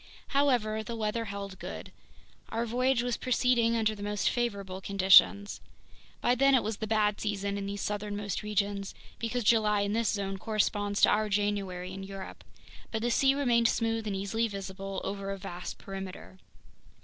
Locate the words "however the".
0.29-0.95